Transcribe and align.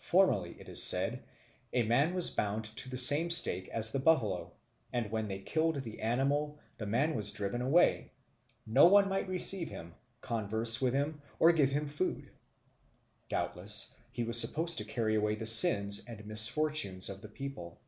Formerly, 0.00 0.58
it 0.58 0.66
is 0.66 0.82
said, 0.82 1.22
a 1.74 1.82
man 1.82 2.14
was 2.14 2.30
bound 2.30 2.64
to 2.76 2.88
the 2.88 2.96
same 2.96 3.28
stake 3.28 3.68
as 3.68 3.92
the 3.92 3.98
buffalo, 3.98 4.54
and 4.94 5.10
when 5.10 5.28
they 5.28 5.40
killed 5.40 5.76
the 5.82 6.00
animal, 6.00 6.58
the 6.78 6.86
man 6.86 7.14
was 7.14 7.32
driven 7.32 7.60
away; 7.60 8.10
no 8.64 8.86
one 8.86 9.10
might 9.10 9.28
receive 9.28 9.68
him, 9.68 9.94
converse 10.22 10.80
with 10.80 10.94
him, 10.94 11.20
or 11.38 11.52
give 11.52 11.70
him 11.70 11.86
food. 11.86 12.30
Doubtless 13.28 13.94
he 14.10 14.24
was 14.24 14.40
supposed 14.40 14.78
to 14.78 14.86
carry 14.86 15.14
away 15.16 15.34
the 15.34 15.44
sins 15.44 16.02
and 16.06 16.24
misfortunes 16.24 17.10
of 17.10 17.20
the 17.20 17.28
people. 17.28 17.78